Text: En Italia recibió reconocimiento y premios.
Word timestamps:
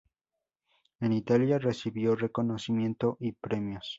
En 0.99 1.13
Italia 1.13 1.59
recibió 1.59 2.15
reconocimiento 2.15 3.17
y 3.19 3.33
premios. 3.33 3.87